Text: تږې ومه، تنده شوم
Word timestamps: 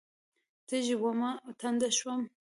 تږې 0.67 0.95
ومه، 1.01 1.31
تنده 1.59 1.89
شوم 1.97 2.21